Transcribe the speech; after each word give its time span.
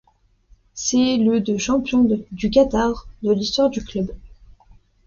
C'est 0.73 1.17
le 1.17 1.41
de 1.41 1.57
champion 1.57 2.07
du 2.31 2.49
Qatar 2.49 3.05
de 3.21 3.31
l'histoire 3.31 3.69
du 3.69 3.83
club. 3.85 4.09